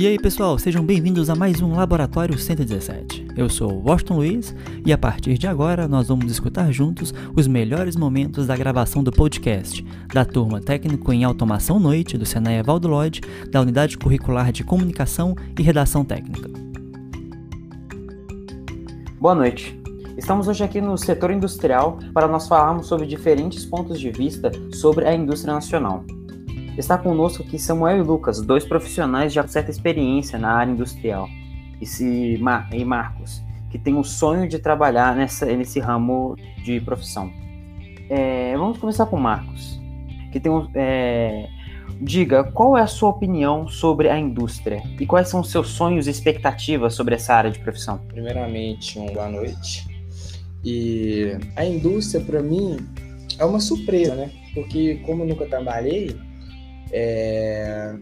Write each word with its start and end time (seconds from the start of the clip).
E 0.00 0.06
aí 0.06 0.18
pessoal, 0.18 0.58
sejam 0.58 0.82
bem-vindos 0.82 1.28
a 1.28 1.34
mais 1.34 1.60
um 1.60 1.74
Laboratório 1.74 2.38
117. 2.38 3.28
Eu 3.36 3.48
sou 3.50 3.70
Washington 3.82 4.16
Luiz 4.16 4.54
e 4.86 4.92
a 4.92 4.96
partir 4.96 5.36
de 5.36 5.46
agora 5.46 5.86
nós 5.86 6.08
vamos 6.08 6.32
escutar 6.32 6.72
juntos 6.72 7.12
os 7.36 7.46
melhores 7.46 7.94
momentos 7.94 8.46
da 8.46 8.56
gravação 8.56 9.04
do 9.04 9.12
podcast 9.12 9.84
da 10.12 10.24
turma 10.24 10.62
Técnico 10.62 11.12
em 11.12 11.24
Automação 11.24 11.78
Noite 11.78 12.16
do 12.16 12.24
Senai 12.24 12.58
Evaldo 12.58 12.88
Lloyd, 12.88 13.20
da 13.50 13.60
Unidade 13.60 13.98
Curricular 13.98 14.50
de 14.50 14.64
Comunicação 14.64 15.36
e 15.58 15.62
Redação 15.62 16.04
Técnica. 16.04 16.48
Boa 19.20 19.34
noite. 19.34 19.78
Estamos 20.16 20.48
hoje 20.48 20.64
aqui 20.64 20.80
no 20.80 20.96
setor 20.96 21.30
industrial 21.30 21.98
para 22.14 22.26
nós 22.26 22.48
falarmos 22.48 22.86
sobre 22.86 23.06
diferentes 23.06 23.66
pontos 23.66 24.00
de 24.00 24.10
vista 24.10 24.50
sobre 24.72 25.06
a 25.06 25.14
indústria 25.14 25.52
nacional. 25.52 26.02
Está 26.76 26.96
conosco 26.96 27.42
aqui 27.42 27.58
Samuel 27.58 27.98
e 27.98 28.02
Lucas, 28.02 28.40
dois 28.40 28.64
profissionais 28.64 29.32
de 29.32 29.52
certa 29.52 29.70
experiência 29.70 30.38
na 30.38 30.52
área 30.52 30.72
industrial, 30.72 31.28
e, 31.80 31.86
se, 31.86 32.40
e 32.72 32.84
Marcos, 32.84 33.42
que 33.70 33.78
tem 33.78 33.94
o 33.94 34.02
sonho 34.02 34.48
de 34.48 34.58
trabalhar 34.58 35.14
nessa, 35.14 35.44
nesse 35.44 35.78
ramo 35.80 36.34
de 36.64 36.80
profissão. 36.80 37.30
É, 38.08 38.56
vamos 38.56 38.78
começar 38.78 39.04
com 39.06 39.18
Marcos, 39.18 39.78
que 40.32 40.40
tem 40.40 40.50
um, 40.50 40.66
é, 40.74 41.46
diga 42.00 42.42
qual 42.42 42.76
é 42.76 42.80
a 42.80 42.86
sua 42.86 43.10
opinião 43.10 43.68
sobre 43.68 44.08
a 44.08 44.18
indústria 44.18 44.82
e 44.98 45.06
quais 45.06 45.28
são 45.28 45.40
os 45.40 45.50
seus 45.50 45.68
sonhos 45.68 46.06
e 46.06 46.10
expectativas 46.10 46.94
sobre 46.94 47.14
essa 47.14 47.34
área 47.34 47.50
de 47.50 47.58
profissão. 47.58 47.98
Primeiramente, 48.08 48.98
uma 48.98 49.12
boa 49.12 49.28
noite. 49.28 49.86
E 50.64 51.36
a 51.54 51.64
indústria, 51.64 52.24
para 52.24 52.42
mim, 52.42 52.76
é 53.38 53.44
uma 53.44 53.60
surpresa, 53.60 54.14
né? 54.14 54.30
Porque, 54.54 54.96
como 55.06 55.22
eu 55.22 55.28
nunca 55.28 55.46
trabalhei, 55.46 56.16
é, 56.92 57.94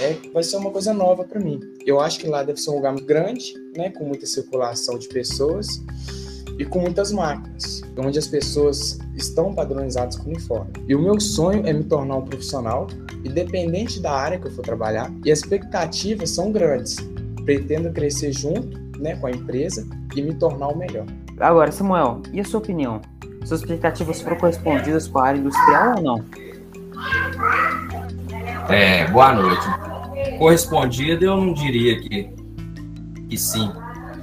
é, 0.00 0.16
vai 0.32 0.42
ser 0.42 0.56
uma 0.56 0.70
coisa 0.70 0.92
nova 0.92 1.24
para 1.24 1.40
mim. 1.40 1.60
Eu 1.86 2.00
acho 2.00 2.18
que 2.18 2.26
lá 2.26 2.42
deve 2.42 2.60
ser 2.60 2.70
um 2.70 2.76
lugar 2.76 2.94
grande, 2.96 3.54
né? 3.76 3.90
Com 3.90 4.04
muita 4.04 4.26
circulação 4.26 4.98
de 4.98 5.08
pessoas 5.08 5.82
e 6.58 6.64
com 6.64 6.80
muitas 6.80 7.10
máquinas, 7.10 7.82
onde 7.96 8.18
as 8.18 8.28
pessoas 8.28 8.98
estão 9.16 9.54
padronizadas 9.54 10.16
com 10.16 10.30
uniforme. 10.30 10.72
E 10.88 10.94
o 10.94 11.00
meu 11.00 11.20
sonho 11.20 11.66
é 11.66 11.72
me 11.72 11.84
tornar 11.84 12.16
um 12.16 12.24
profissional, 12.24 12.86
independente 13.24 14.00
da 14.00 14.12
área 14.12 14.38
que 14.38 14.46
eu 14.46 14.52
for 14.52 14.62
trabalhar, 14.62 15.12
e 15.24 15.32
as 15.32 15.40
expectativas 15.40 16.30
são 16.30 16.52
grandes. 16.52 16.96
Pretendo 17.44 17.92
crescer 17.92 18.32
junto 18.32 18.78
né, 18.98 19.16
com 19.16 19.26
a 19.26 19.30
empresa 19.30 19.86
e 20.14 20.22
me 20.22 20.34
tornar 20.34 20.68
o 20.68 20.78
melhor. 20.78 21.06
Agora, 21.38 21.72
Samuel, 21.72 22.22
e 22.32 22.40
a 22.40 22.44
sua 22.44 22.60
opinião? 22.60 23.00
Suas 23.44 23.60
expectativas 23.60 24.20
foram 24.22 24.38
correspondidas 24.38 25.08
com 25.08 25.18
a 25.18 25.26
área 25.26 25.38
industrial 25.38 25.96
ou 25.96 26.02
não? 26.02 26.24
É, 28.68 29.06
boa 29.08 29.32
noite. 29.32 29.64
Correspondida, 30.38 31.24
eu 31.24 31.36
não 31.36 31.52
diria 31.52 32.00
que, 32.00 32.30
que 33.28 33.36
sim, 33.36 33.70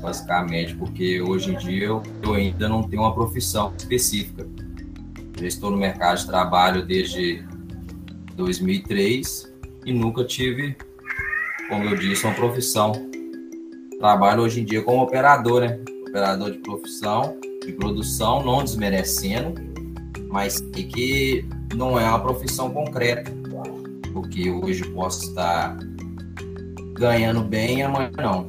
basicamente, 0.00 0.74
porque 0.74 1.20
hoje 1.20 1.52
em 1.52 1.58
dia 1.58 1.84
eu, 1.84 2.02
eu 2.22 2.34
ainda 2.34 2.68
não 2.68 2.82
tenho 2.82 3.02
uma 3.02 3.14
profissão 3.14 3.72
específica. 3.76 4.48
Já 5.38 5.46
estou 5.46 5.70
no 5.70 5.76
mercado 5.76 6.18
de 6.18 6.26
trabalho 6.26 6.86
desde 6.86 7.44
2003 8.34 9.52
e 9.84 9.92
nunca 9.92 10.24
tive, 10.24 10.76
como 11.68 11.84
eu 11.84 11.96
disse, 11.96 12.24
uma 12.24 12.34
profissão. 12.34 12.92
Trabalho 13.98 14.42
hoje 14.42 14.62
em 14.62 14.64
dia 14.64 14.82
como 14.82 15.02
operador, 15.02 15.60
né? 15.60 15.78
operador 16.08 16.50
de 16.50 16.58
profissão, 16.58 17.38
de 17.64 17.72
produção, 17.72 18.42
não 18.42 18.64
desmerecendo, 18.64 19.54
mas 20.28 20.60
que 20.60 21.44
não 21.74 22.00
é 22.00 22.08
uma 22.08 22.20
profissão 22.20 22.70
concreta, 22.70 23.30
porque 24.12 24.50
hoje 24.50 24.84
posso 24.90 25.28
estar 25.28 25.76
ganhando 26.94 27.42
bem, 27.42 27.82
amanhã 27.82 28.10
não, 28.18 28.48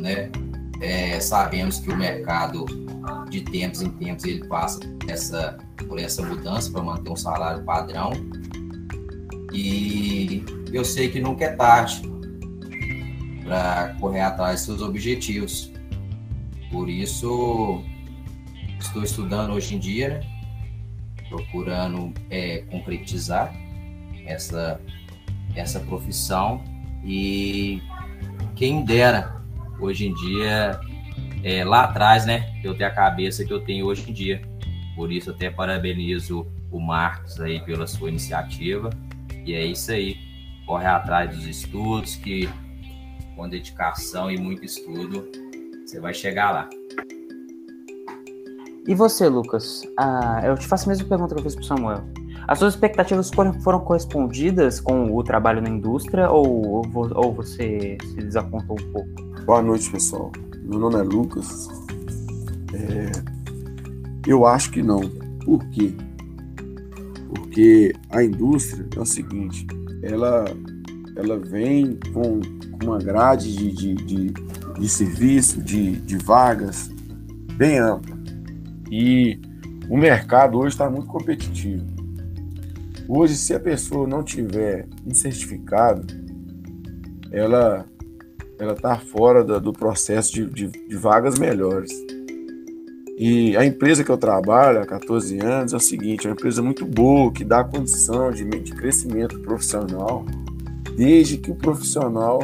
né? 0.00 0.30
É, 0.80 1.18
sabemos 1.20 1.78
que 1.80 1.90
o 1.90 1.96
mercado 1.96 2.66
de 3.30 3.40
tempos 3.40 3.80
em 3.80 3.90
tempos 3.90 4.24
ele 4.24 4.44
passa 4.46 4.80
essa, 5.08 5.56
por 5.88 5.98
essa 5.98 6.22
mudança 6.22 6.70
para 6.70 6.82
manter 6.82 7.10
um 7.10 7.16
salário 7.16 7.64
padrão 7.64 8.12
e 9.52 10.44
eu 10.72 10.84
sei 10.84 11.08
que 11.08 11.20
nunca 11.20 11.46
é 11.46 11.52
tarde 11.52 12.02
para 13.44 13.96
correr 14.00 14.20
atrás 14.20 14.56
dos 14.56 14.66
seus 14.66 14.82
objetivos. 14.82 15.72
Por 16.70 16.90
isso, 16.90 17.82
estou 18.78 19.02
estudando 19.02 19.52
hoje 19.52 19.76
em 19.76 19.78
dia, 19.78 20.08
né? 20.08 20.20
procurando 21.28 22.12
é, 22.28 22.58
concretizar 22.70 23.54
essa, 24.26 24.80
essa 25.54 25.80
profissão 25.80 26.62
e 27.04 27.80
quem 28.54 28.84
dera 28.84 29.40
hoje 29.78 30.08
em 30.08 30.14
dia, 30.14 30.80
é, 31.44 31.64
lá 31.64 31.84
atrás, 31.84 32.26
né, 32.26 32.58
eu 32.64 32.74
tenho 32.74 32.88
a 32.88 32.92
cabeça 32.92 33.44
que 33.44 33.52
eu 33.52 33.60
tenho 33.60 33.86
hoje 33.86 34.10
em 34.10 34.12
dia. 34.12 34.42
Por 34.94 35.12
isso, 35.12 35.30
até 35.30 35.50
parabenizo 35.50 36.46
o 36.70 36.80
Marcos 36.80 37.40
aí 37.40 37.60
pela 37.60 37.86
sua 37.86 38.08
iniciativa. 38.08 38.90
E 39.44 39.54
é 39.54 39.64
isso 39.64 39.92
aí. 39.92 40.16
Corre 40.66 40.86
atrás 40.86 41.36
dos 41.36 41.46
estudos, 41.46 42.16
que 42.16 42.48
com 43.36 43.48
dedicação 43.48 44.30
e 44.30 44.38
muito 44.38 44.64
estudo, 44.64 45.28
você 45.84 46.00
vai 46.00 46.14
chegar 46.14 46.50
lá. 46.50 46.68
E 48.88 48.94
você, 48.94 49.28
Lucas? 49.28 49.82
Ah, 49.98 50.40
eu 50.44 50.56
te 50.56 50.66
faço 50.66 50.86
a 50.86 50.88
mesma 50.88 51.08
pergunta 51.08 51.34
que 51.34 51.40
eu 51.40 51.44
fiz 51.44 51.54
para 51.54 51.64
Samuel. 51.64 52.04
As 52.48 52.58
suas 52.58 52.74
expectativas 52.74 53.30
foram 53.62 53.80
correspondidas 53.80 54.80
com 54.80 55.14
o 55.14 55.22
trabalho 55.22 55.60
na 55.60 55.68
indústria 55.68 56.30
ou, 56.30 56.82
ou 56.94 57.32
você 57.32 57.98
se 58.00 58.16
desapontou 58.16 58.76
um 58.80 58.92
pouco? 58.92 59.42
Boa 59.44 59.62
noite, 59.62 59.90
pessoal. 59.90 60.30
Meu 60.62 60.78
nome 60.78 60.96
é 60.96 61.02
Lucas. 61.02 61.68
É... 62.72 63.10
Eu 64.26 64.46
acho 64.46 64.70
que 64.70 64.82
não. 64.82 65.00
Por 65.44 65.64
quê? 65.70 65.94
Porque 67.28 67.92
a 68.10 68.22
indústria 68.22 68.86
é 68.96 69.00
o 69.00 69.06
seguinte, 69.06 69.66
ela, 70.02 70.44
ela 71.16 71.38
vem 71.38 71.98
com, 72.12 72.40
uma 72.82 72.98
grade 72.98 73.54
de, 73.54 73.72
de, 73.72 73.94
de 73.94 74.34
de 74.78 74.88
serviço, 74.88 75.62
de, 75.62 75.92
de 76.00 76.18
vagas 76.18 76.90
bem 77.54 77.78
ampla. 77.78 78.16
E 78.90 79.40
o 79.88 79.96
mercado 79.96 80.58
hoje 80.58 80.74
está 80.74 80.88
muito 80.88 81.06
competitivo. 81.06 81.84
Hoje, 83.08 83.36
se 83.36 83.54
a 83.54 83.60
pessoa 83.60 84.06
não 84.06 84.22
tiver 84.22 84.86
um 85.06 85.14
certificado, 85.14 86.06
ela 87.30 87.86
ela 88.58 88.72
está 88.72 88.96
fora 88.98 89.44
da, 89.44 89.58
do 89.58 89.72
processo 89.72 90.32
de, 90.32 90.46
de, 90.46 90.68
de, 90.68 90.96
vagas 90.96 91.38
melhores. 91.38 91.92
E 93.18 93.56
a 93.56 93.64
empresa 93.64 94.02
que 94.02 94.10
eu 94.10 94.16
trabalho 94.16 94.80
há 94.80 94.86
14 94.86 95.38
anos 95.40 95.72
é 95.72 95.76
o 95.76 95.80
seguinte, 95.80 96.26
é 96.26 96.30
uma 96.30 96.34
empresa 96.34 96.62
muito 96.62 96.84
boa, 96.84 97.32
que 97.32 97.44
dá 97.44 97.62
condição 97.62 98.30
de, 98.30 98.44
de 98.44 98.72
crescimento 98.72 99.38
profissional, 99.40 100.24
desde 100.96 101.36
que 101.36 101.50
o 101.50 101.54
profissional 101.54 102.40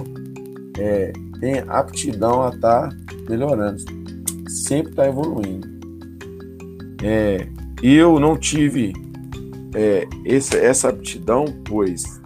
é, 0.78 1.12
tem 1.40 1.60
aptidão 1.66 2.42
a 2.42 2.50
estar 2.50 2.88
tá 2.88 2.96
melhorando, 3.28 3.82
sempre 4.48 4.92
está 4.92 5.06
evoluindo. 5.06 5.66
É, 7.02 7.48
eu 7.82 8.20
não 8.20 8.36
tive 8.36 8.92
é, 9.74 10.06
essa, 10.24 10.56
essa 10.56 10.88
aptidão, 10.88 11.44
pois 11.64 12.20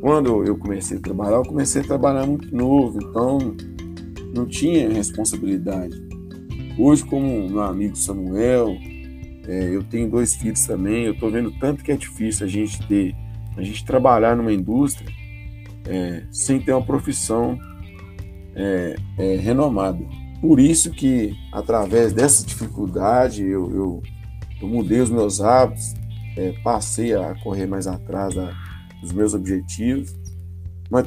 quando 0.00 0.44
eu 0.44 0.56
comecei 0.56 0.98
a 0.98 1.00
trabalhar, 1.00 1.36
eu 1.36 1.44
comecei 1.44 1.82
a 1.82 1.84
trabalhar 1.84 2.26
muito 2.26 2.54
novo, 2.54 2.98
então 3.02 3.38
não 4.34 4.46
tinha 4.46 4.88
responsabilidade. 4.88 5.94
Hoje, 6.78 7.04
como 7.04 7.48
meu 7.48 7.62
amigo 7.62 7.96
Samuel, 7.96 8.76
é, 9.48 9.74
eu 9.74 9.82
tenho 9.82 10.10
dois 10.10 10.34
filhos 10.34 10.64
também, 10.66 11.04
eu 11.04 11.12
estou 11.12 11.30
vendo 11.30 11.50
tanto 11.58 11.82
que 11.82 11.90
é 11.90 11.96
difícil 11.96 12.46
a 12.46 12.48
gente 12.48 12.86
ter, 12.86 13.14
a 13.56 13.62
gente 13.62 13.84
trabalhar 13.84 14.36
numa 14.36 14.52
indústria 14.52 15.10
é, 15.88 16.22
sem 16.30 16.60
ter 16.60 16.72
uma 16.72 16.84
profissão 16.84 17.58
é, 18.54 18.96
é, 19.18 19.36
renomada. 19.36 20.04
Por 20.40 20.60
isso 20.60 20.90
que, 20.90 21.34
através 21.52 22.12
dessa 22.12 22.46
dificuldade, 22.46 23.42
eu, 23.42 23.70
eu, 23.74 24.02
eu 24.60 24.68
mudei 24.68 25.00
os 25.00 25.10
meus 25.10 25.40
hábitos, 25.40 25.94
é, 26.36 26.52
passei 26.62 27.14
a 27.14 27.34
correr 27.42 27.66
mais 27.66 27.86
atrás 27.86 28.34
da, 28.34 28.52
dos 29.00 29.12
meus 29.12 29.34
objetivos, 29.34 30.14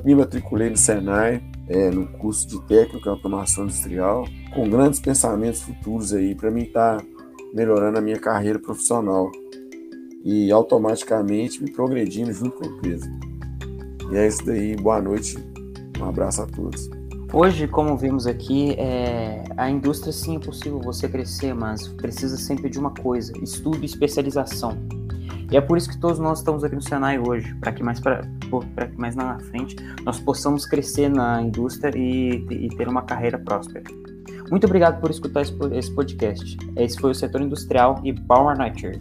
me 0.03 0.15
matriculei 0.15 0.69
no 0.69 0.77
Senai, 0.77 1.41
é, 1.67 1.89
no 1.89 2.07
curso 2.07 2.47
de 2.47 2.61
técnico 2.63 3.07
em 3.07 3.11
automação 3.11 3.65
industrial, 3.65 4.25
com 4.53 4.69
grandes 4.69 4.99
pensamentos 4.99 5.61
futuros 5.61 6.13
aí 6.13 6.35
para 6.35 6.51
mim 6.51 6.63
estar 6.63 6.97
tá 6.97 7.05
melhorando 7.53 7.97
a 7.97 8.01
minha 8.01 8.19
carreira 8.19 8.59
profissional 8.59 9.31
e 10.23 10.51
automaticamente 10.51 11.63
me 11.63 11.71
progredindo 11.71 12.33
junto 12.33 12.51
com 12.51 12.65
a 12.65 12.67
empresa. 12.67 13.09
E 14.11 14.17
é 14.17 14.27
isso 14.27 14.45
daí, 14.45 14.75
boa 14.75 15.01
noite, 15.01 15.37
um 15.99 16.05
abraço 16.05 16.41
a 16.41 16.47
todos. 16.47 16.89
Hoje, 17.31 17.67
como 17.67 17.95
vimos 17.95 18.25
aqui, 18.25 18.71
é, 18.71 19.43
a 19.55 19.69
indústria 19.69 20.11
sim 20.11 20.37
é 20.37 20.39
possível 20.39 20.79
você 20.79 21.07
crescer, 21.07 21.53
mas 21.53 21.87
precisa 21.87 22.35
sempre 22.37 22.69
de 22.69 22.79
uma 22.79 22.89
coisa: 22.89 23.31
estudo 23.43 23.77
e 23.83 23.85
especialização. 23.85 24.75
E 25.51 25.57
é 25.57 25.61
por 25.61 25.77
isso 25.77 25.89
que 25.89 25.97
todos 25.97 26.19
nós 26.19 26.39
estamos 26.39 26.63
aqui 26.63 26.75
no 26.75 26.81
Senai 26.81 27.17
hoje, 27.19 27.53
para 27.55 27.71
que 27.71 27.81
mais 27.81 27.99
para 27.99 28.21
que 28.87 28.97
mais 28.97 29.15
na 29.15 29.39
frente 29.39 29.75
nós 30.03 30.19
possamos 30.19 30.65
crescer 30.65 31.09
na 31.09 31.41
indústria 31.41 31.97
e, 31.97 32.45
e 32.49 32.69
ter 32.69 32.87
uma 32.87 33.01
carreira 33.01 33.37
próspera. 33.37 33.83
Muito 34.49 34.65
obrigado 34.65 34.99
por 34.99 35.11
escutar 35.11 35.41
esse 35.41 35.93
podcast. 35.93 36.57
Esse 36.75 36.99
foi 36.99 37.11
o 37.11 37.15
Setor 37.15 37.41
Industrial 37.41 37.99
e 38.03 38.13
Power 38.13 38.57
Nature. 38.57 38.99